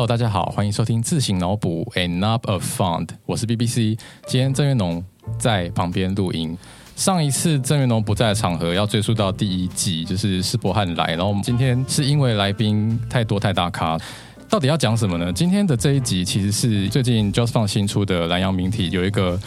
[0.00, 3.98] Hello，大家好，欢迎收听自行脑补 Enough of Fund，我是 BBC。
[4.26, 5.04] 今天郑月农
[5.38, 6.56] 在旁边录音。
[6.96, 11.08] 上一次郑元龙不在的场合，要追溯到第一季，就是施伯汉来。
[11.08, 13.98] 然后我们今天是因为来宾太多太大咖，
[14.48, 15.30] 到底要讲什么呢？
[15.30, 19.38] 今天的这一集其实是最近 Just Fun 新出的蓝洋名体有一个。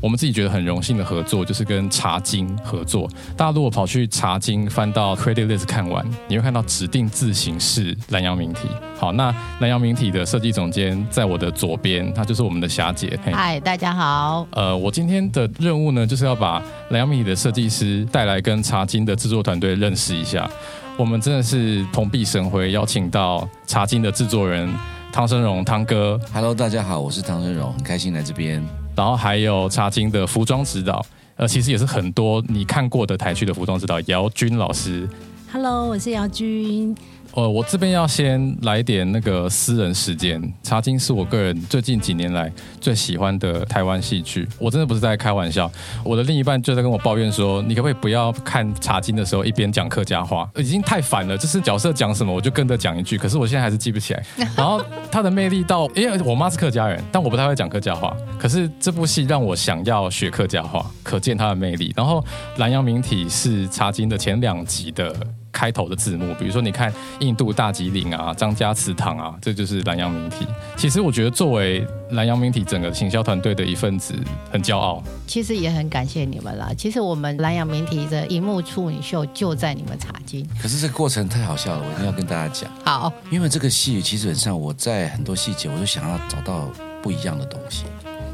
[0.00, 3.08] 我们自己觉得很荣幸的合作，就是跟茶经合作。
[3.36, 8.68] 大家如果跑去茶经翻到 credit list 看完，你会看到指定字型是蓝阳明体。
[8.96, 13.18] 好，那蓝阳明体的设计总监在我的左边，他就是我们的霞姐。
[13.24, 14.46] 嗨，大家好。
[14.52, 20.48] 呃，我今天的任务呢，就是要把蓝阳明体的设计师带来跟茶经的制作团队认识一下。
[20.96, 24.72] 我们真的是蓬荜生辉，邀请到茶经的制作人
[25.12, 26.20] 汤生荣汤哥。
[26.32, 28.64] Hello，大家好，我是汤生荣，很开心来这边。
[28.98, 35.08] 然后还有茶经的服装指导，呃，其实也是很多你看过的台剧的服装指导姚军老师。
[35.52, 36.92] Hello，我是姚军。
[37.38, 40.42] 呃，我这边要先来点那个私人时间。
[40.60, 45.70] 茶经是我个人最近几年来最喜欢的台湾戏剧，我真的不是在开玩笑。
[46.02, 51.38] 我的另一半就在跟我抱怨说：“你可不可以不要看茶经的时候一边讲客家话，已经太烦了。
[51.38, 54.26] 就是角色讲什么我就跟着讲一句，可是我现在还是记不起来。
[54.56, 58.16] 然后他的魅力到，因为我妈是客家人，但我不太会讲客家话。
[58.36, 61.92] 可是这部戏让我想要学客家话，可见他的魅力。
[61.94, 62.24] 然后
[62.56, 65.14] 蓝洋名体是茶经的前两集的。
[65.58, 70.46] 开头的字幕，比如说你看印度大吉岭啊、张家祠堂啊，这就是南洋名体。
[70.76, 74.14] 其实我觉得作为南洋名体整个行销团队的一份子，
[74.52, 75.02] 很骄傲。
[75.26, 76.70] 其实也很感谢你们啦。
[76.78, 80.48] 其实我们南洋名体的荧幕处女秀就在你们茶经。
[80.62, 82.70] 可是这个过程太好笑了，我一定要跟大家讲。
[82.84, 86.70] 好，因为这个戏其实很上，我在很多细节我都想要找到
[87.02, 87.82] 不一样的东西。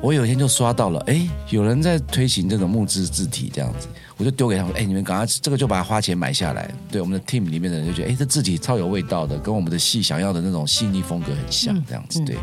[0.04, 3.88] 我有一天就刷到了，哎，有人在推行这种木质字体这样子。
[4.18, 6.70] 我就丢给他们，哎，你们赶快这个就把它花钱买下来。
[6.90, 12.36] 对我们的 team 里面的人就觉得，哎，这字体超有味道的，跟我们的戏想要的那种细腻风格很像，这样子对。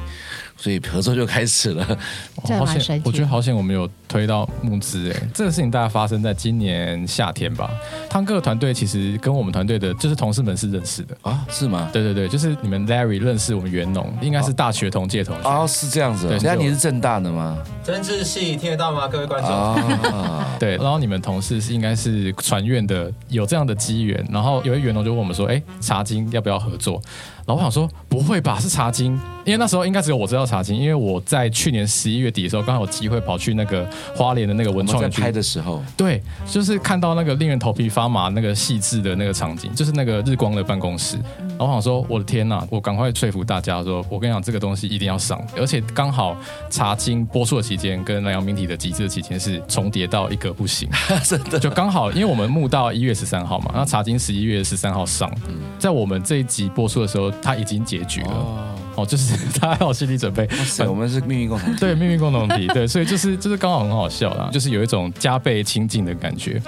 [0.61, 1.83] 所以合作就开始了，
[2.37, 3.01] 好险！
[3.03, 7.71] 我觉得好险，我们有推到募资哎，这个事情大概发生在今年夏天吧。
[8.07, 11.43] 汤哥的团队其实跟我们团队的就是同事们是认识的啊？
[11.49, 11.89] 是吗？
[11.91, 16.27] 对对对，就是你们 Larry 认识我们袁农，应该是大学同届同学哦，是这样子。
[16.27, 17.57] 对，那你是正大的吗？
[17.83, 19.07] 政治系听得到吗？
[19.07, 20.77] 各位观众啊， 对。
[20.77, 24.23] 然后你们同事是应该是传院的，有这样的机缘。
[24.31, 27.01] 然后有一袁农就问我们说：“哎，茶经要不要合作？”
[27.43, 41.17] 然后我想说：“不会吧，是茶金。”因为那时候应该只有我知道茶经，因为我在去年十一月底的时候，刚好有机会跑去那个花莲的那个文创拍的时候，对，就是看到那个令人头皮发麻那个细致的那个场景，就是那个日光的办公室。
[41.57, 46.37] 然后我想说，我的天呐，我赶快说服大家说，我跟你讲，这个东西一定要上，而且刚好
[46.69, 50.87] 茶经播出的期间跟南洋明体的极致的期间是重叠到一个不行，
[51.25, 51.57] 真的。
[51.57, 55.31] 就刚好，因为我们募到一月十三号嘛，那茶经十一月十三号上，
[55.79, 58.77] 在我们这一集播出的时候，它已经结局了。
[58.95, 60.47] 哦，就是 大家有心理准备，
[60.87, 66.61] 我们是命运共同体，对命运共同体，对，所以就是就是刚好很好笑啦，就是有一种加倍亲近的感觉。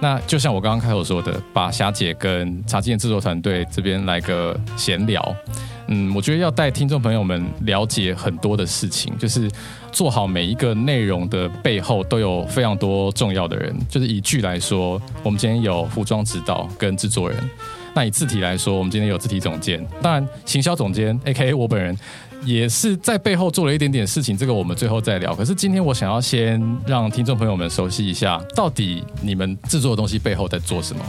[0.00, 5.36] 那就像我刚刚开头说的，把霞姐跟茶经的制作团队这边来个闲聊，
[5.86, 9.48] 嗯，我觉得要带听众朋友们了解很多的事情，就是
[9.92, 13.72] 做好每一个内容的背后都有非常多重要的人。
[13.88, 17.38] 就是以剧来说，我们今天有服装指导跟制作人。
[17.94, 21.96] 那以字体来说，我们今天有字体总监，当然行销总监 A.K.A 我本人
[22.44, 25.34] 也是在背后做了一点点事情，这个我们最后再聊。
[25.34, 31.04] 可是今天我想要先让听众朋友们熟悉一下，到底你们制作的东西背后在做什么。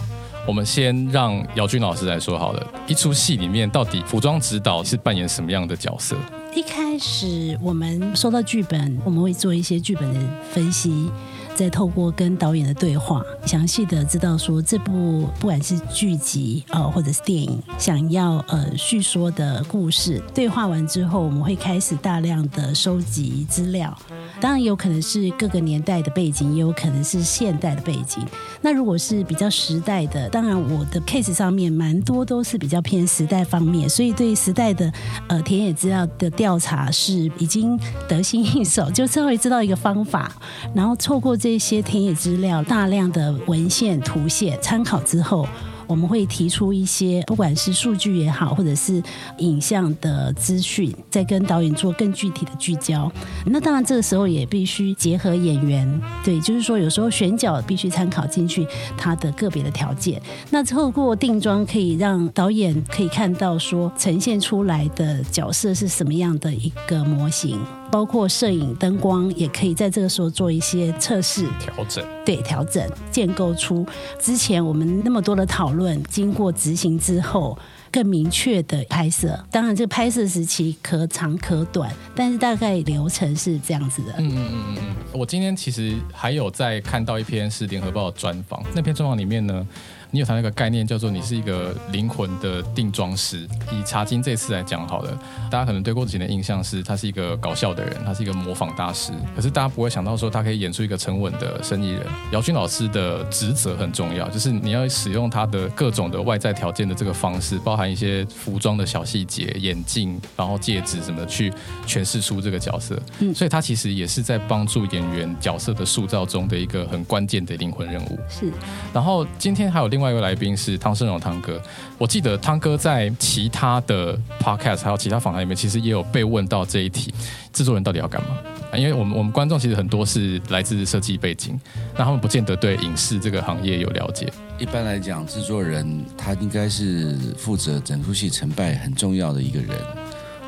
[0.48, 6.18] 我们先让姚军老师来说好了，一出戏里面到底服装指导是扮演什么样的角色？
[6.56, 10.20] 一开始我们收到剧本，我们会做一些剧本的
[10.52, 11.10] 分析。
[11.56, 23.98] 再透过跟导演的对话，详细的知道说这部不管是剧集呃或者是电影，想要呃叙说的故事，对话完之后，我们会开始大量的收集资料。
[24.42, 28.26] 当然有可能是各个年代的背景，也有可能是现代的背景。
[28.62, 34.92] 那如果是比较时代的，当然我的 case 上面蛮多都是比较偏时代方面，所以对时代的
[35.28, 40.36] 呃田野资料的调查是已经得心应手，就稍微知道一个方法，
[40.74, 45.48] 然后透过这些田野资料、大量的文献、图线参考之后。
[45.92, 49.04] 我们会提出一些，不管是数据也好，或者是
[49.40, 53.12] 影像的资讯，再跟导演做更具体的聚焦。
[53.46, 58.66] 那当然，这个时候也必须结合演员，对，就是说有时候选角必须参考进去
[58.98, 60.22] 他的个别的条件。
[60.50, 67.60] 那透过定妆，可以让导演可以看到说呈现出来的角色是什么样的一个模型。
[67.92, 72.04] 包括摄影、灯光，也可以在这个时候做一些测试、调整。
[72.26, 73.86] 对，调整建构出
[74.20, 77.58] 之前我们那么多的讨论，经过执行之后，
[77.92, 79.38] 更明确的拍摄。
[79.52, 84.14] 当然，这个拍摄时期可长可短，但是大概流程是这样子的。
[84.20, 89.68] 嗯嗯嗯嗯嗯，我今天其实还有在看到一篇是联合报的专访，那篇专访里面呢。
[90.14, 93.48] 你有谈那个概念，叫做你是一个灵魂的定妆师。
[93.72, 95.18] 以茶金这次来讲好了，
[95.50, 99.14] 大家可能对郭子乾的印象是他是一个搞笑的人，他是一个模仿大师。
[99.34, 102.06] 可是大家不会想到说他可以演出一个沉稳的生意人。
[102.34, 111.54] 姚军老师的职责很重要，就是你要使用他的各种的外在条件的这个方式，包含一些服装的小细节、眼镜、然后戒指什么的，去
[111.88, 113.02] 诠释出这个角色。
[113.20, 118.20] 嗯，所以他其实也是在帮助演员角色的塑造中的一个很关键的灵魂人物。
[118.28, 118.52] 是。
[118.94, 121.62] 然后今天还有另另外一位来宾是汤胜荣汤哥，
[122.00, 127.14] 我记得汤哥在其他的 podcast 还有其他访谈里面，其实也有被问到这一题：
[127.54, 128.30] 制作人到底要干嘛？
[128.76, 131.56] 因为我们我们观众其实很多是来自设计背景，
[131.96, 134.28] 那他们不见得对影视这个行业有了解。
[134.58, 139.70] 一般来讲，制作人他应该是负责整出戏成败很重要的一个人。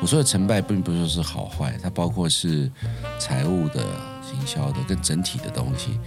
[0.00, 2.68] 我说的成败，并不是说是好坏，它包括是
[3.20, 3.86] 财务的、
[4.20, 6.00] 行销的跟整体的东西。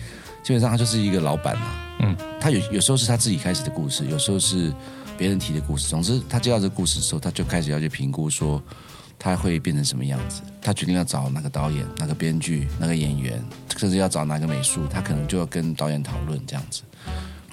[0.47, 1.65] 基本上他就是一个老板嘛，
[1.99, 4.73] 嗯，他有有时候是他自己开始的故事，有时候是
[5.17, 5.89] 别人提的故事。
[5.89, 8.63] 总之，他接到这个故事的时候，他就开始要去评估说
[9.19, 10.41] 他会变成什么样子。
[10.61, 13.43] 他决定要找哪个导演、哪个编剧、哪个演员，
[13.75, 16.81] 甚至要找哪个美术，他可能就要跟导演讨论这样子。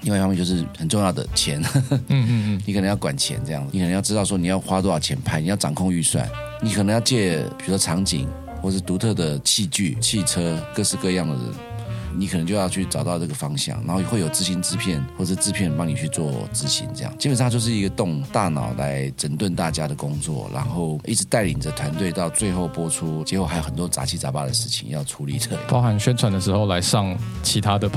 [0.03, 1.61] 另外一方面就是很重要的钱，
[1.91, 6.31] 嗯嗯嗯， 你可能要管钱这样子，你可能要知道说你要花多少钱拍，你要掌控预算，
[6.63, 8.29] 你可能要借比如说场景
[8.63, 11.74] 或是独特的器具、汽车，各式各样的人。
[12.17, 17.13] 你可能就要去找到这个方向，然后会有执行制片或者制片帮你去做执行，这样。
[17.19, 27.89] 基本上就是一个动大脑来整顿大家的工作，然后一直带领着团队到最后播出，结果还有很多杂七杂八的事情要处理的，包含宣传的时候来上其他的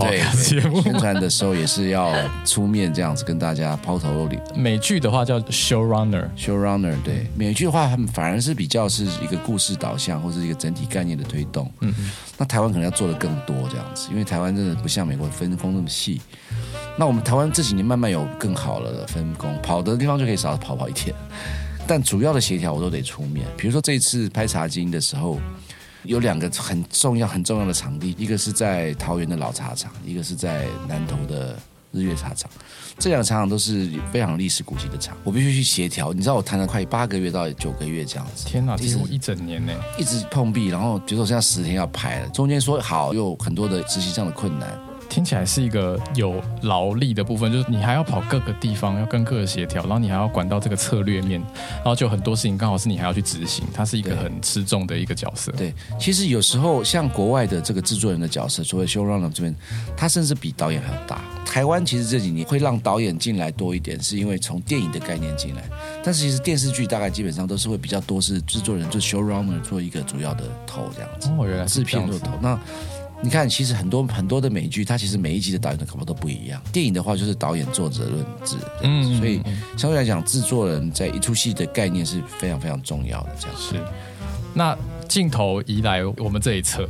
[0.43, 2.13] 节目， 宣传的时候也是要
[2.45, 4.41] 出面这样子跟大家抛头露脸。
[4.55, 7.25] 美剧的话叫 show runner，show runner 对。
[7.35, 11.71] 美剧的话，他们反而是比较是一个故事导向或者一个整体概念的推动。
[11.81, 11.93] 嗯，
[12.37, 14.09] 那台湾可能要做的更多这样子。
[14.11, 16.21] 因为台湾真的不像美国分工那么细，
[16.97, 21.15] 那我们台湾这几年慢慢有更好了的分工，跑的地方就可以少跑跑一天，
[21.87, 23.45] 但主要的协调我都得出面。
[23.57, 25.39] 比如说这一次拍茶经的时候，
[26.03, 31.57] 有两个很重要很重要的场地，一个是在桃园的老茶厂，一个是在南投的。
[31.97, 32.49] 日月茶厂，
[32.99, 36.13] 这两个茶厂都是非常历史古迹的厂，我必须去协调。
[36.13, 40.67] 你知道我谈了快八个月到九个月这样子，天哪，其实我一整年呢，一直碰壁。
[40.67, 44.86] 然后比如说现在十天要拍了，中间说好又很多的执行上的困难。
[45.09, 51.41] 听起来是一个有劳力的部分，就是你还要跑各个地方，要跟各个协调，然后你还要管到这个策略面，
[51.77, 55.51] 然后就很多事情刚好是你还要去执行，它是一个很吃重的一个角色。
[55.53, 59.55] 对，其实有时候像国外的这个制作人的角色，所谓 showrunner 这边，
[59.95, 61.21] 他甚至比导演还要大。
[61.45, 65.63] 台湾其实这几年会让导演进来多一点，是因为从电影的概念进来，
[66.03, 71.29] 但是其实电视剧大概基本上都是会比较多是制作人做 showrunner 做一个主要的头这样子。
[71.37, 72.59] 哦，原来制片做头那。
[73.19, 76.61] 你看，其实很多很多的美剧，它其实每一集的导演的口味都不一样。
[76.71, 79.41] 电影的话，就是导演作者论制，嗯，所以
[79.75, 83.29] 相对来讲，制作人在一出戏的概念是非常非常重要的。
[83.39, 83.75] 这样是。
[84.53, 84.77] 那
[85.07, 86.87] 镜头移来我们这一侧，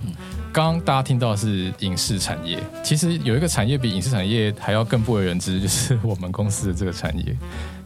[0.52, 7.36] 刚刚大家听到的是影视产业，其实有一个产业比影视产业还要更不为人知，就是我们公司的这个产业。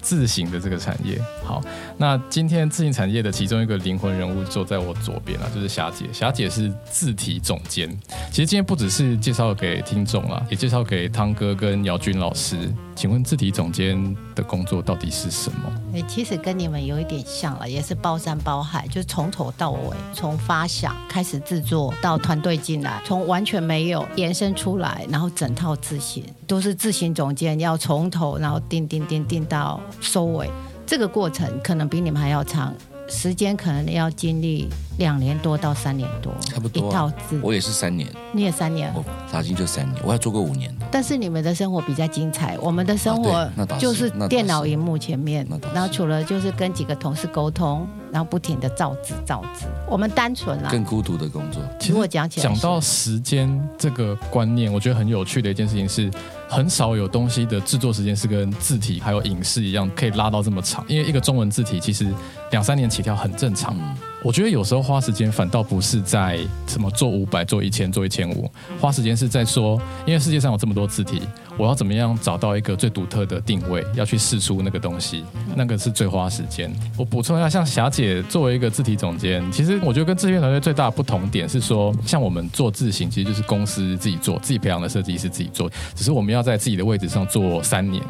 [0.02, 1.62] 自行的这个产业，好，
[1.98, 6.06] 那今天自行产业的其中一个灵魂人物坐在我左边了，就是霞姐。
[6.12, 7.90] 霞姐是字体总监。
[8.30, 12.58] 其实今天不只是介绍给听众了，也介绍给汤哥跟姚军老师。
[12.96, 15.74] 请问字体总监的工作到底是什么？
[15.96, 29.80] 哎，其实跟你们有一点像了，也是包山包海，就是从头到尾，从发想开始制作到团队进来，从完全没有延伸出来，然后整套字型都是自行总监要从头，然后定定定定到。
[30.02, 30.52] 收尾
[30.86, 32.74] 这个过程可能比你们还要长，
[33.08, 34.68] 时间可能要经历
[34.98, 37.40] 两年多到三年多，差不多一套字。
[37.42, 38.94] 我也是三年，你也三年，
[39.32, 40.86] 查经就三年，我还做过五年的。
[40.92, 49.68] 但是你们的生活比较精彩，我们的生活就是电脑荧幕前面，然后除了就是跟几个同事沟通，然后不停的造字造字。
[49.88, 51.62] 我们单纯啊，更孤独的工作。
[51.80, 56.12] 其实我讲起来，讲到时间这个观念，我觉得很有趣的一件事情是。
[56.52, 60.84] 很少有东西的制作时间是跟字体还有影视一样，可以拉到这么长。
[60.86, 62.06] 因为一个中文字体其实
[62.52, 63.74] 两三年起跳很正常。
[64.22, 71.22] 我觉得有时候花时间反倒不是在什么做五百、做一千、做一千五，花时间是在说，因为世界上有这么多字体，
[71.62, 75.24] 我要怎么样找到一个最独特的定位，要去试出那个东西，
[75.56, 76.74] 那个是最花时间。
[76.98, 88.04] 我补充一下，像霞姐作为一个字体总监，其实我觉得跟制片团队最大的不同点是说，像我们做字型，其实就是公司自己做，自己培养的设计师自己做，只是我们要在自己的位置上做三年。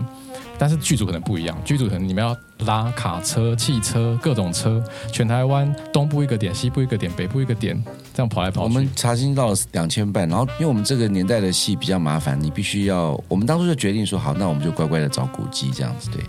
[0.62, 2.38] 但是剧组可能不一样，剧组可能你们要
[2.68, 4.80] 拉卡车、汽车各种车，
[5.12, 8.64] 全台湾东部一个点，西部一个点，北部一个点，这样跑来跑去。
[8.66, 16.12] 我们查清到了两千半，然后因为我们这个年代的戏比较麻烦，你必须要，我们当初就决定说好，那我们就乖乖的找古迹这样子。
[16.12, 16.22] 对，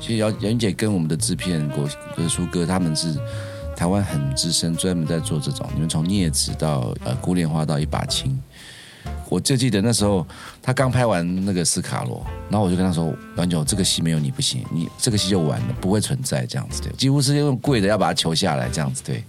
[0.00, 1.86] 其实姚姚云姐跟我们的制片国
[2.16, 3.14] 国书哥他们是
[3.76, 5.68] 台湾很资深，专门在做这种。
[5.74, 8.40] 你们从镊子到呃古莲花到一把青，
[9.28, 10.26] 我就记得那时候
[10.62, 19.02] 他刚拍完那个斯卡罗，然后我就跟他说：“阮九，这个戏没有你不行，你这个戏就完了，不会存在这样子。”对，几乎是用跪的要把它求下来这样子。
[19.04, 19.24] 对。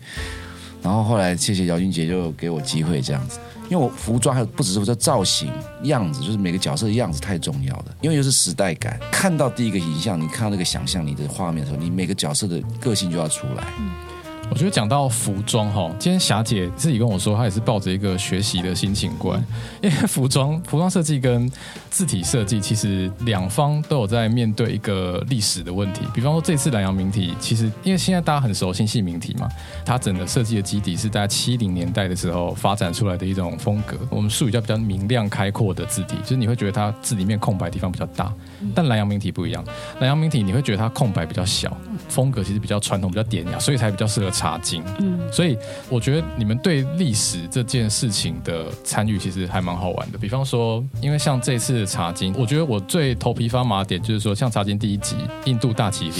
[0.81, 3.39] 然后后来谢谢姚俊杰就给我机会这样子，
[3.69, 5.51] 因为我服装还不只是说造型
[5.83, 8.99] 样子，就是每个角色的样子太重要了，因为又是时代感。
[9.11, 13.63] 看到第一个影像，你看到那个想象你的画面的时候，你每个角色的个性就要出来。
[14.49, 19.43] 我觉得讲到服装哈，今天霞姐自己跟我说，她也是抱着一个学习的心情过来，
[19.81, 21.51] 因为服装服装设计跟
[21.89, 26.01] 字体设计其实两方都有在面对一个历史的问题。
[26.13, 29.49] 比方说这次南洋名体，其实因为现在大家很熟新系名体嘛，
[29.83, 33.97] 它整个设计的基底是在七零年代的时候发展出来的一种风格。
[34.09, 38.31] 我们术语叫比较明亮开阔的字体，就是你会觉得它字里面空白地方比较大。
[38.73, 39.63] 但南洋名体不一样，
[39.99, 41.75] 南洋名体你会觉得它空白比较小，
[42.07, 44.83] 风格其实比较传统、比较典雅，所以才比较适合茶经。
[44.99, 45.57] 嗯，所以
[45.89, 50.17] 我觉得你们对历史这件事情的参与其实还蛮好玩的。
[50.17, 55.15] 比方说，因为像这次的茶经，我觉得我最头皮发麻点就是说，像茶经第一集
[55.45, 56.13] 印度大麒麟。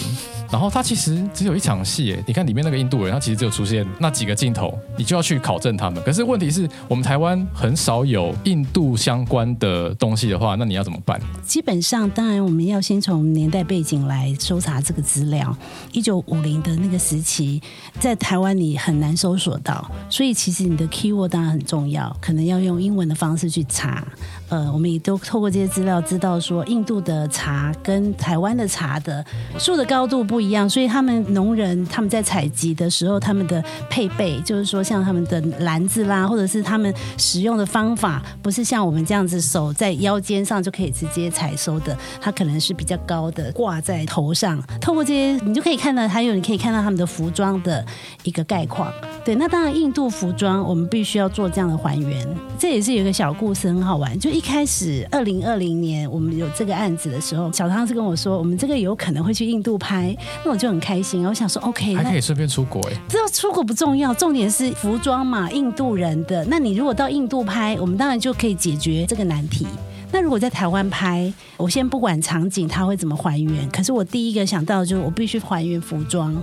[0.52, 6.02] 然后他其实只有一场戏，你看里面那个印度人，他其实只有出现那几个镜头，你就要去考证他们。
[6.04, 11.20] 可是问题是我们台湾很少有印度相关的东西的话，那你要怎么办？
[11.44, 15.56] 基本上，当然我们要先从年代背景来搜查这个资料。
[15.92, 17.62] 一九五零的那个时期，
[18.00, 24.06] 在台湾你很难搜索到，所以其实你的 keyword 当然很重要，可能要用英文的方式去查。
[24.50, 29.26] 呃，我们也都透过这些资料知道说，印度的茶跟台湾的茶的
[29.58, 44.62] 树的高度不一样，所以他们农人他们在采集的时候，他们的配备就是说，像他们的篮子啦，或者是他们使用的方法，不是像我们这样子手在腰间上就可以直接采收的，它可能是比较高的挂在头上。
[44.80, 47.84] 透过这些，你就可以看到，还有你可以看到他们的服装的
[48.22, 48.94] 一个概况。
[49.26, 52.28] 对，那当然印度服装我们必须要做这样的还原，
[52.60, 54.35] 这也是有一个小故事很好玩，就。
[54.36, 60.14] 一开始，二零二零年我们有这个案子的时候，小汤是跟我说，我们这个有可能会去印度拍，
[60.44, 61.26] 那我就很开心。
[61.26, 62.94] 我想说，OK，还可以顺便出国哎。
[63.08, 66.44] 知道出国不重要，重点是服装嘛，印度人的。
[66.50, 69.66] 那你如果到印度拍，我们当然就可以解决这个难题。
[70.12, 76.36] 那如果在台湾拍，我先不管场景它会怎么还原，可是我第一个想到就是我必须还原服装。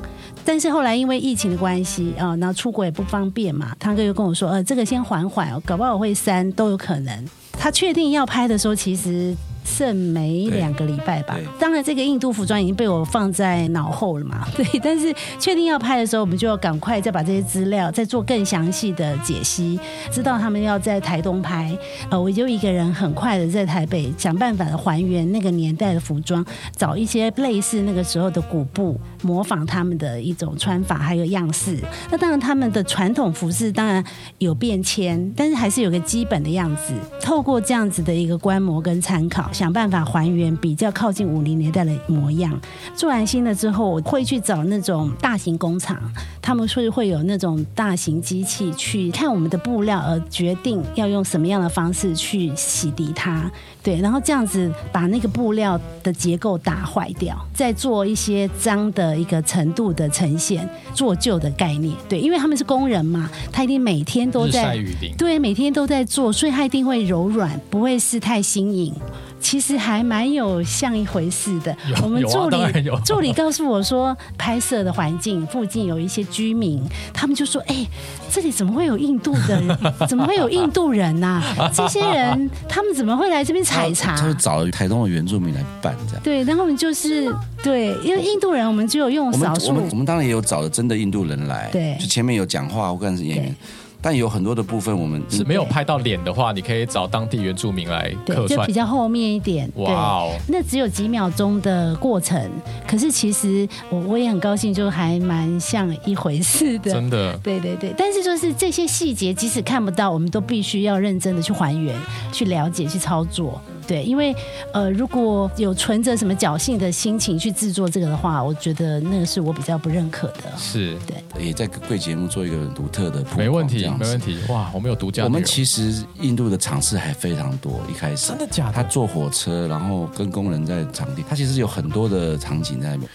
[0.47, 7.23] 但是后来因为疫情的关系啊，那出国也不方便嘛，汤哥又跟我说，呃，这个先缓缓，搞不好我会删都有可能。
[7.63, 9.37] 他确定要拍的时候，其实。
[9.65, 11.37] 剩没两个礼拜吧。
[11.59, 14.47] 当然，这个印度服装已经被我放在脑后了嘛。
[14.57, 19.79] 对，但是确定要拍的时候，我们就要赶快再把这些资料再做更详细的解析。
[20.11, 21.77] 知道他们要在台东拍，
[22.11, 26.45] 呃，我就一个人很快的在台北想办法的还原那个年代的服装，
[26.77, 31.79] 找一些类似那个时候的古布，模仿他们的一种穿法还有样式。
[32.11, 34.03] 那当然，他们的传统服饰当然
[34.39, 36.93] 有变迁，但是还是有个基本的样子。
[37.21, 39.51] 透过这样子的一个观摩跟参考。
[39.53, 42.59] 想办法还原比较靠近五零年代的模样。
[42.95, 46.01] 做完新的之后，我会去找那种大型工厂，
[46.41, 53.51] 他们是会有那种大型机器去看我们的布料，而决定要用什么样的方式去洗涤它。
[53.83, 61.93] 对，然后这样子把那个布料的结构打坏掉，再做一些脏的一个程度的呈现，做旧的概念。
[62.09, 64.79] 对，因为他们是工人嘛，他一定每天都在
[65.19, 68.95] 对，每天都在做，所以他一定会柔软，不会是太新颖。
[69.43, 71.77] 其实还蛮有像一回事的。
[72.03, 72.57] 我们助理
[73.05, 76.81] 助理告诉我说，拍摄的环境附近有一些居民，
[77.13, 77.87] 他们就说：“哎，
[78.31, 79.61] 这里怎么会有印度的？
[80.09, 81.43] 怎么会有印度人呐？
[81.75, 86.23] 这些人他们怎么会来这边采茶？”他就找了台东的原住民来办这样。
[86.23, 89.69] 对，然后我们就是对，因为印度人我们只有用少数。
[89.69, 91.69] 我们我们当然也有找了真的印度人来。
[91.73, 93.57] 对，就前面有讲话或者是演员。
[94.03, 99.71] 但有很多的部分，我们是没有拍到脸的话，你可以找当地原住民来客串，就比较后面一点。
[99.77, 102.51] 哇哦，那只有几秒钟的过程，
[102.87, 106.91] 可是其实我我也很高兴，就还蛮像一回事的。
[106.91, 107.95] 真的，对对对。
[107.97, 111.95] 但是就是这些细节，即使看不到，我们都必须要认真的去还原、
[112.33, 113.61] 去了解、去操作。
[113.87, 114.35] 对，因为
[114.73, 120.53] 呃，如果有存着什么侥幸的心情去制作这个的话，我觉得那个是我比较不认可的。
[120.57, 124.39] 是对也在贵节目做一个独特的没问题没问题。
[124.49, 133.09] 哇，我们有独家，我们其实印度的场次还非常多，一开始真的假的他坐火车，然后跟工人在场地，他其实有很多的场景在那边。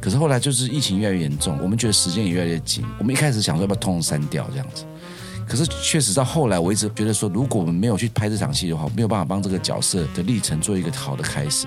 [0.00, 2.84] 可是后来就是疫情越来越严重，我们觉得时间也越来越紧。
[2.98, 4.84] 我们一开始想说要不要通通删掉这样子，
[5.50, 11.66] 可是确实到后来，我一直觉得说，如果我们没有去拍这场戏的话，没有办法帮这个角色的历程做一个好的开始，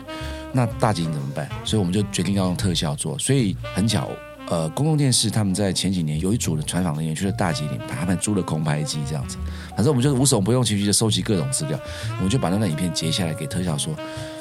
[0.54, 1.50] 那大景怎么办？
[1.66, 3.20] 所以我们就决定要用特效做。
[3.20, 4.10] 所以很巧，
[4.48, 9.36] 呃，公共电视他们在前几年有一组的采访人员去了大吉岭，把他们租了空拍机这样子。
[9.76, 11.78] 反正我们就是无所不用其极的收集各种资料，
[12.16, 13.94] 我们就把那段影片截下来给特效说，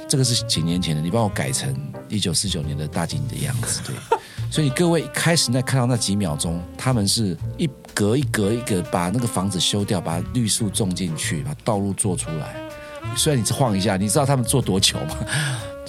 [0.09, 1.75] 这个是几年前的，你帮我改成
[2.09, 3.97] 一九四九年的大吉岭的样子，对。
[4.53, 12.57] 所以各位开始在看到那几秒钟，他们是一隔一隔一格把那个房子修掉，把绿树种进去，把道路做出来。
[13.17, 15.17] 虽然你晃一下，你知道他们做多久吗？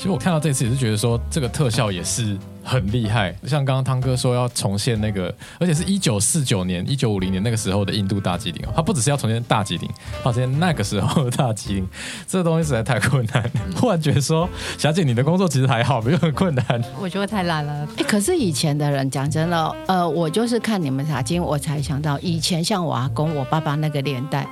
[0.03, 3.33] 其实我看到这次也是觉得说，这个特效也是很厉害。
[3.45, 9.89] 像刚刚汤哥说要重现那个，而且是一九四九年、一九五零年那个时候的印度大吉岭哦，它不只是要重现大吉岭，
[10.25, 11.88] 要重现那个时候的大吉岭，
[12.27, 13.50] 这个东西实在太困难。
[13.77, 16.83] 忽然觉得说，小姐你的工作其实还好，没有很困难。
[17.00, 17.88] 我觉得太烂了。
[17.95, 24.45] 哎，可是以前的人讲真的，呃，我就是看你们查经，我才想到以前像我阿公、我爸爸那个年代。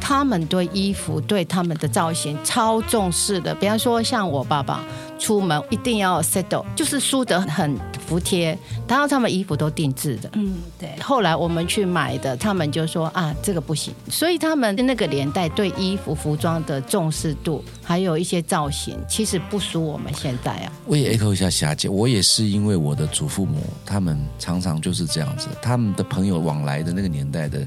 [0.00, 3.54] 他们对衣服、对他们的造型超重视的。
[3.54, 4.84] 比方说，像我爸爸
[5.18, 7.76] 出门一定要 settle，就是梳得很
[8.06, 10.30] 服帖，然后他们衣服都定制的。
[10.32, 10.90] 嗯，对。
[11.00, 13.92] 后来我们去买的，他们就说啊，这个不行。
[14.08, 20.72] 所以他们那个年代对衣服、服装的重视度，还有一些造型，其实不输我们现在啊。
[20.86, 27.66] 我也 echo 一下霞姐，我也是因为我的祖父母，他们常常就是这样子，他们的朋友往来的那个年代的，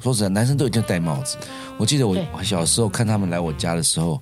[0.00, 1.36] 说实在，男生都一定戴帽子。
[1.76, 4.20] 我记得我对小时候看他们来我家的时候，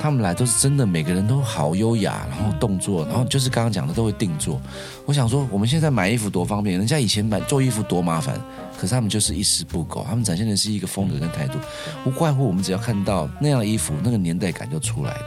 [0.00, 4.60] 他们来都是真的，每个人都好优雅，然后动作，然后就是刚刚讲的都会定做。
[5.06, 8.40] 我想说，我们现在买衣服多方便，人家以前买做衣服多麻烦，
[8.78, 11.58] 可是他们就是一丝不苟，他们展现的是一个风格跟态度，
[12.04, 15.26] 无怪乎我们只要看到那样的衣服，那个年代感就出来了。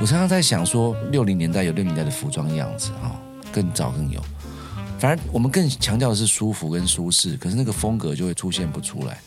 [0.00, 3.14] 我常常在想说，六零年代有六零年代的服装样子啊、
[3.52, 4.20] 更早更有。
[4.98, 9.20] 反而我们更强调的是舒服跟舒适，可是那个风格就会出现不出来。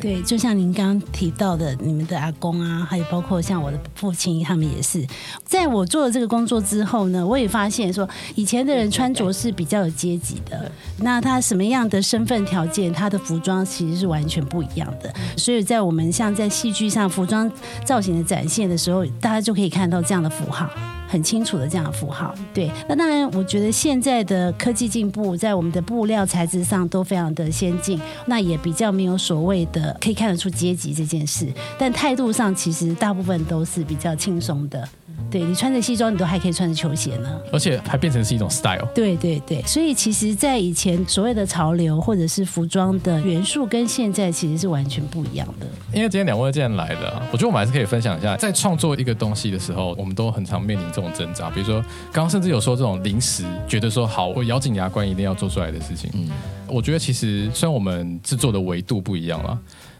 [0.00, 5.04] 对，就像您刚刚提到的，你们的阿公啊，还有包括像我的父亲，他们也是。
[5.44, 15.12] 在我做了这个工作之后呢，我也发现说，以前的人穿着是比较有阶级的，那他什么样的身份条件，他的服装其实是完全不一样的。
[15.36, 17.50] 所以在我们像在戏剧上服装
[17.84, 20.70] 造型的展现的时候，大家就可以看到这样的符号。
[21.10, 22.70] 很清楚的这样的符号，对。
[22.86, 31.52] 那当然，我觉得现在的科技进步，在我们的布料材质上都非常的先进，那也比较没有所谓的可以看得出阶级这件事。
[31.78, 34.88] 但态度上，其实大部分都是比较轻松的。
[35.30, 37.40] 对你穿着西装，你都还可以穿着球鞋呢。
[37.52, 38.86] 而且还变成是一种 style。
[38.94, 45.66] 对对对，所以其实，在以前所谓的潮流或者是服装的元素，跟现在其实是完全不一样的。
[45.92, 51.50] 因为今天两位既然来了啊，我觉得我们还是可以分享一下，在创作一个东西的时候，我们都很常面临这种挣扎。
[51.50, 51.80] 比如说，
[52.12, 56.10] 刚刚甚至有说这种临时觉得说好，我咬紧牙关一定要做出来的事情。
[56.14, 56.28] 嗯，
[56.66, 59.58] 我觉得其实虽然我们制作的维度不一样了，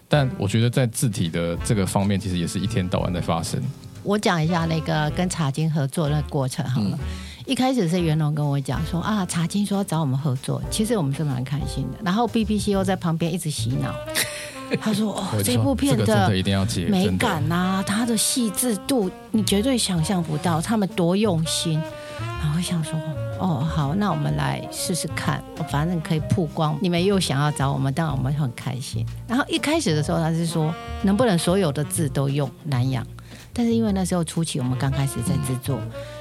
[0.08, 3.62] 但我觉得在字体的这个方面，其实也是一天到晚在发生。
[4.02, 6.98] 我讲一下那个跟茶金合作的过程好了。
[7.44, 11.98] 一开始是袁龙跟我讲说啊，茶金说要找我们合作，其实我们是蛮开心的。
[12.04, 13.94] 然后 BBC 又在旁边一直洗脑，
[14.80, 21.80] 他说哦这部片的的一定要美感啊，它的细致度，你绝对想象不到他们多用心。
[22.18, 22.92] 然后我想说，
[23.38, 26.76] 哦，好，那我们来试试看，反正可以曝光。
[26.80, 29.04] 你们又想要找我们，当然我们很开心。
[29.26, 33.06] 然后一开始的时候，他是说能不能所有的字都用南洋，
[33.52, 35.78] 但是因为那时候初期我们刚开始在制作。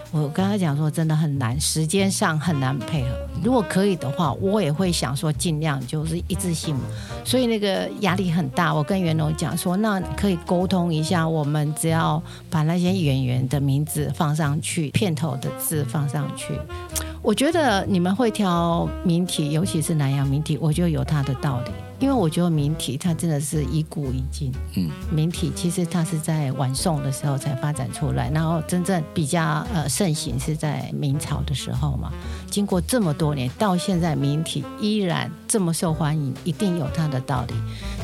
[0.10, 3.10] 我跟他讲说，真的很难，时间上很难配合。
[3.44, 6.82] 如果可以的话，我也会想说尽量就是一致性嘛。
[7.26, 8.74] 所以那个压力很大。
[8.74, 16.58] 我跟袁龙讲说，那可以沟通一下，我们只要把那些演员的名字放上去，片头的字放上去。
[17.22, 21.72] 我觉得你们会挑名体，尤其是南洋名体，我觉得有它的道理。
[22.00, 32.12] 因为我觉得名体它真的是一古一今，嗯，名体其实它是在晚宋的时候才发展出来，然后真正比较呃盛行是在明朝的时候嘛。
[32.52, 37.56] 经过这么多年，到现在名体依然这么受欢迎，一定有它的道理。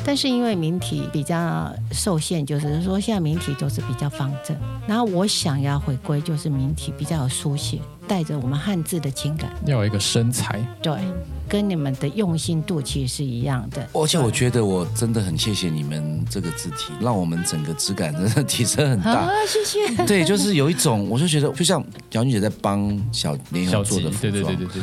[0.04, 4.56] 但是因为名体比较受限，就是说现在名体都是比较方正，
[4.88, 10.98] 然后我想要回归就是名体比较有书写，带着我们汉字的情感，要有一个身材，对，
[11.48, 13.88] 跟你们的用心度其实是一样的。
[13.92, 20.06] 而且我觉得我真的很谢谢你们这个字体，让我们整个质感真的提升很大 啊。，谢谢。
[20.06, 24.82] 对，就是有一种，我就觉得，就像姚女姐在帮小联小吉合做的，服对对，对对对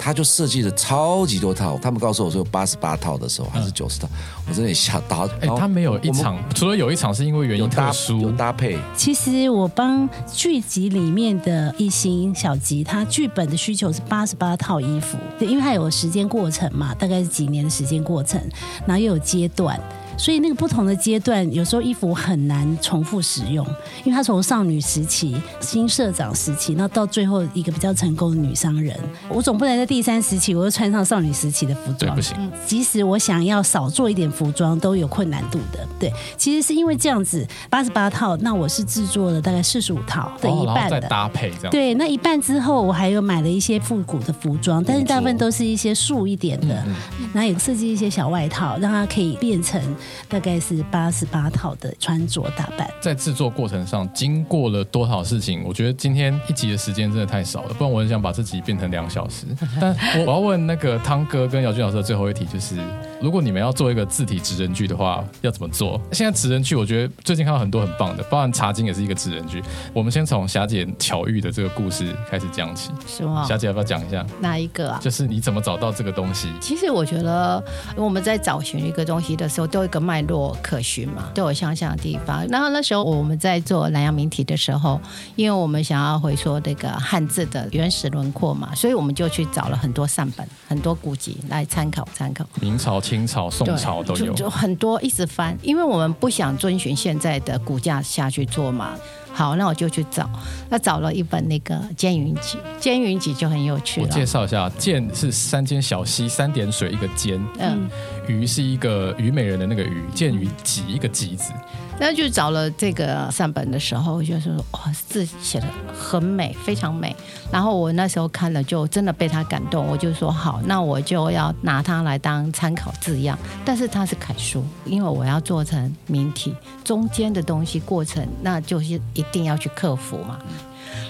[0.00, 1.78] 她就设计了超级多套。
[1.78, 4.08] 他们告诉我说八十八套的时候，还是九十套，
[4.48, 5.28] 我真的也吓到。
[5.40, 18.40] 哎他没有一场，除了有一场是因为原因特有搭有，搭配，其实我帮剧集里面的一星小吉，他剧本的需求是八十八套衣服，对，因为它有时间过程嘛，大概是几年的时间过程，
[18.86, 19.78] 然后又有阶段。
[20.20, 23.66] 所以那个不同的阶段，有时候衣服很难重复使用，
[24.04, 28.94] 因为他从少女时期、新社长时期，那到最后一个比较成功的女商人，
[29.30, 35.88] 我总不能在第三时期我又穿上少女时期的服对，装不，行，即使我想要少做一点服装，都有困难度的。
[35.98, 41.00] 对，其实是因为这样子，八十八套，那我是制作了大概四十五套的一半的。
[41.08, 46.94] 搭配这样，对，那一半之后，我还有买了一些复古的服装，但是大部分都是一些素一点的，嗯
[47.32, 49.80] 然后也设计一些小外套，让它可以变成
[50.28, 52.88] 大概是八十八套的穿着打扮。
[53.00, 55.62] 在制作过程上经过了多少事情？
[55.64, 59.46] 我觉得今天一集的时间真的太少了，不然我很想把这集变成两小时。
[59.80, 59.94] 但
[60.26, 62.76] 我要问那个汤哥跟姚俊老师的最后一题，就是
[63.20, 66.00] 如果你们要做一个字体职人剧的话，要怎么做？
[66.10, 69.62] 现在职人剧，我觉得最近看到很多很棒的，包含《茶经》也是一个职人剧。
[69.92, 72.90] 我们先从霞姐巧遇的这个故事开始讲起。
[73.06, 73.44] 是吗？
[73.46, 74.24] 霞姐要不要讲一下？
[74.40, 74.98] 哪一个啊？
[75.02, 76.48] 就是你怎么找到这个东西？
[76.62, 77.62] 其实我觉得
[77.94, 82.46] 我们在找寻一个东西的时候，都有一个脉络可循嘛，都有相像的地方。
[82.48, 84.98] 然后那时候我们在做南洋名体的时候，
[85.36, 92.46] 因为我们想要回说那个汉字的原始轮廓嘛，所以我们就去找了很多善本、很多古籍来参考参考。
[92.62, 94.34] 明朝、清朝、宋朝都有就。
[94.34, 98.92] 就很多一直翻，因为我们不想遵循现在的股价下去做嘛。
[99.32, 100.28] 好，那我就去找，
[100.68, 104.06] 那找了一本那个《监云集》，《监云集》就很有趣我。
[104.06, 107.88] 介绍一下，剑是三间小溪，三点水一个尖，嗯，
[108.28, 111.52] 鱼是一个虞美人的那个鱼，剑鱼集一个集字，
[112.00, 117.14] 那就找了这个善本的时候，就是说哇，字写的很美，非常美。
[117.52, 123.38] 然后我那时候看了，就真的被他感动，我就说好，那我就要拿它来当参考字样。
[123.66, 130.38] 但是它是楷书，因为我要做成明体，中间的东西过程，那就是一定要去克服嘛。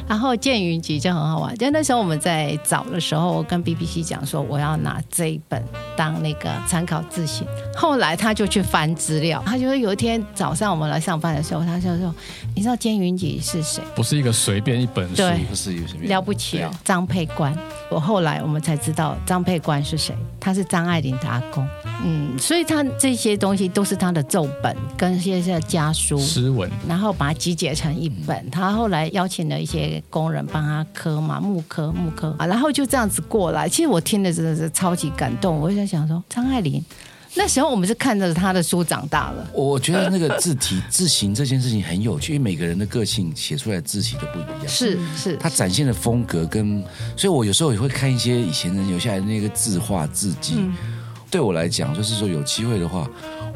[0.08, 5.62] 然后建云集就很好玩，就那时候我们在找的时候，我跟 BBC 讲说我要拿这一本
[5.96, 7.46] 当那个参考字型。
[7.74, 12.14] 后来他就去翻资料，他就说有一天早上我们来上班的时候，他就说
[12.54, 13.82] ：“你知道监云集是谁？
[13.94, 15.16] 不是一个随便一本书。
[15.16, 17.56] 对不是有什么了不起哦，张佩官。
[17.90, 21.66] 我后来我们才知道张佩官是谁，他是张爱玲的阿公。
[22.04, 26.18] 嗯，所以他这些东西都是他的奏本跟一些家书。
[26.18, 28.48] 诗文，然后把它集结成一本。
[28.50, 33.68] 他后来邀请了一些工人帮他刻嘛，木刻木刻啊，然后就这样子过来。
[33.68, 36.84] 其实我听的真的是超级感动，我就在想说，张爱玲
[37.34, 39.46] 那时候我们是看着她的书长大了。
[39.54, 44.68] 我觉得那个字体字形这件事情很有趣，因为每个人的个性写出来的字体都不一样。
[44.68, 46.82] 是是，它展现的风格跟，
[47.16, 50.54] 所以我有时候也会看一些以前人留下来的那个字画字迹。
[50.56, 50.74] 嗯
[51.30, 53.08] 对我来讲，就是说有机会的话，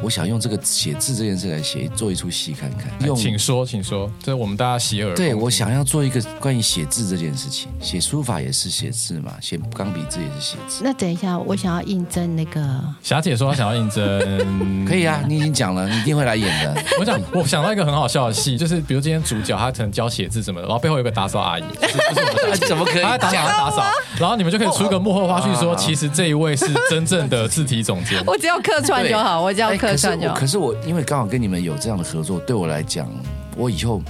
[0.05, 2.93] 我想用这个写字这件事来写做一出戏看看。
[3.07, 5.15] 用请说，请说，这是我们大家洗耳。
[5.15, 10.83] 对我想要做一个关于写字这件事情，写书法也是写字嘛，写钢笔字也是写字。
[10.85, 12.61] 那等一下，我想要应征那个，
[13.03, 14.05] 霞姐说她想要应征，
[14.87, 16.83] 可以啊，你已经讲了，你一定会来演的。
[17.01, 23.83] 我想，我想到一个很好笑的戏，就是比如今天主角他可能教写字什么的，然后背后有个打扫阿姨，就是就是我们 怎么可以他打打扫，
[24.21, 28.23] 然后你们就可以出个幕后花絮，说啊其实这一位是真正的字体总监。
[28.27, 29.94] 我只要客串就好，我只要客串
[30.35, 30.47] 可。
[30.47, 33.11] 是我因为刚好跟你们有这样的合作，对我来讲，
[33.57, 34.03] 我以后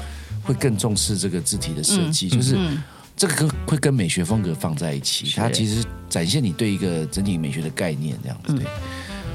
[0.43, 2.83] 会更重视这个字体的设计，就是嗯
[3.17, 8.67] 这个跟会跟美学风格放在一起，它其实展现你对一个整体美学的概念，这样子对。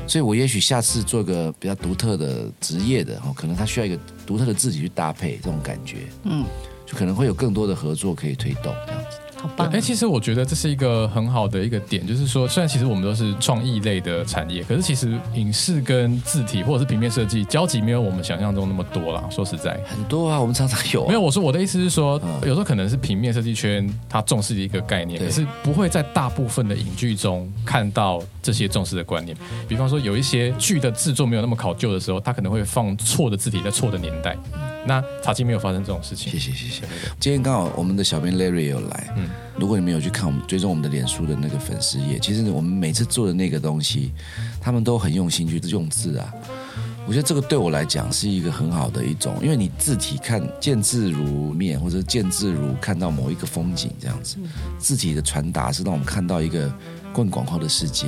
[0.06, 6.44] 所以我也许下次做个比较独特的职业的哦，可能它需要一个独特的字体去搭配这种感觉，嗯，
[6.86, 9.18] 就可能会有更多的合作可以推动这样子。
[9.42, 9.80] 好棒哎、！
[9.80, 19.24] 其实我觉得这是一个很好的一个点，就是说，虽然其实我们都是创意类的产业，可是其实影视跟字体或者是平面设计交集没有我们想象中那么多啦。
[19.30, 29.36] 说实在，很多啊，我们常常有、啊，没有，我说我的意思是说，嗯有时候可能是平面设计圈它重视的一个概念，对可是不会在大部分的影剧中看到这些重视的观念。
[29.68, 34.38] 比方说，有一些剧的制作没有那么考究的时候，它可能会放错的字体在错的年代。
[34.90, 36.40] 那茶几没有发生这种事情谢。
[36.40, 36.82] 谢谢谢。
[37.20, 44.12] 今天刚好我们的小编 Larry 也有来，嗯嗯，如果你们有去看我们追踪我们的脸书的那个粉丝页，其实我们每次做的那个东西，
[44.60, 46.34] 他们都很用心去用字啊。
[47.06, 54.38] 我觉得这个对我来讲是一个很好的一种，因为你字体看见字如面，或者见字如看到某一个风景这样子，
[54.80, 56.68] 字体的传达是让我们看到一个
[57.14, 58.08] 更广阔的世界。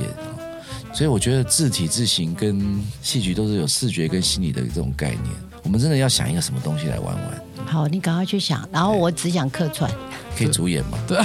[0.92, 2.60] 所以我觉得字体字形跟
[3.00, 5.51] 戏剧都是有视觉跟心理的这种概念。
[5.62, 9.90] 我们真的要想一个什么东西来玩玩，好，你赶快去想，然后我只想客串。
[10.34, 10.96] 可以主演吗？
[11.06, 11.18] 对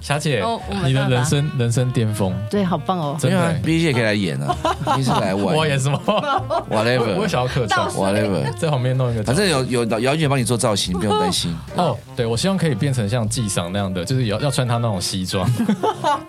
[0.00, 0.44] 霞姐
[0.84, 3.16] 你的人生人生巅峰，对，好棒哦！
[3.20, 4.56] 真的，，B 姐可以来演啊，
[4.98, 6.00] 你是来玩我演什么？
[6.06, 9.22] 我我，whatever 想要客串，whatever，在旁边弄一个。
[9.22, 11.54] 反正有有姚姐帮你做造型，不用担心。
[11.76, 15.48] 哦，对，我希望可以变成像纪赏那样的，就是要要穿他那种西装。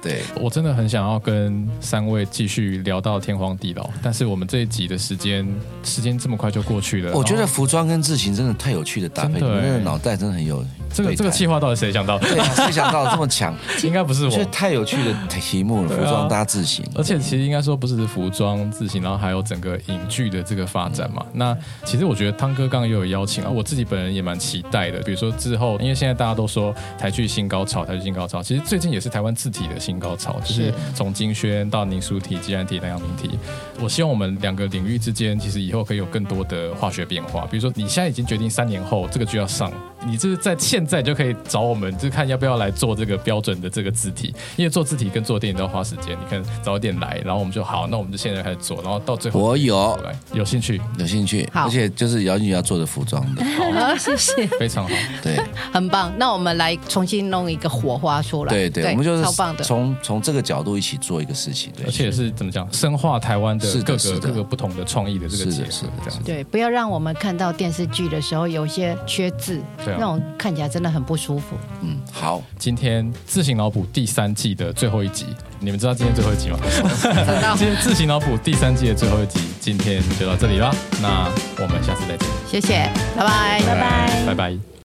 [0.04, 5.48] 对，我真的很想要跟三位继续聊到天荒地老，但是我们这一集的时间
[5.84, 7.12] 时间这么快就过去了。
[7.16, 12.20] 我觉得服装跟字形真的太有趣的搭配，那个脑袋真的很有这个这个计划到底谁想到？
[12.20, 13.56] 对啊，谁想到这么强？
[13.84, 14.46] 应该不是我这。
[14.46, 16.86] 太有趣的题目了，服装搭字型。
[16.94, 21.26] 而且其实应该说不只是服装字型，然后还有整个影剧的这个发展嘛。
[21.34, 25.00] 那其实我觉得汤哥刚刚也有邀请啊，我自己本人也蛮期待的。
[25.00, 33.40] 比如说之后，因为现在大家都说台剧新高潮，台剧新高潮，其实最近也是台湾字体的新高潮，就是是从金宣到凝书体、既然体、南阳明体。
[33.80, 37.48] 我希望我们两个领域之间，其实以后可以有更多的化学变化。
[37.50, 39.72] 比如说你现在已已经决定三年后这个剧要上，
[40.06, 49.82] 你就是在现在就可以找我们，就看要不要来做这个标准的这个字体，因为做字体跟做电影都要花时间，你看早点来，然后我们就好，那我们就现在开始做，然后到最后我有。
[50.04, 51.66] 来有兴趣，有兴趣，好。
[51.66, 54.90] 而且就是姚姐要做的服装的，好，谢谢，非常好。
[55.22, 55.40] 对。
[55.72, 56.12] 很棒。
[56.18, 58.52] 那我们来重新弄一个火花出来。
[58.52, 59.64] 对对，我们就是超棒的。
[59.64, 61.86] 从从这个角度一起做一个事情，对。
[61.86, 66.26] 而且是怎么讲，深化台湾的各个各个不同的创意的这个结合是的是的，这样子。
[66.26, 71.56] 对，不要让我们看到电视剧的时候有一些缺字，对啊那种看起来真的很不舒服。
[71.82, 75.26] 嗯，好，今天自行脑补第三季的最后一集，
[75.60, 76.58] 你们知道今天最后一集吗？
[76.70, 80.74] 知道今天自行脑补第三季的最后一集，今天就到这里啦。
[81.02, 81.30] 那
[81.62, 84.71] 我们下次再见，谢谢，拜拜，拜拜拜拜。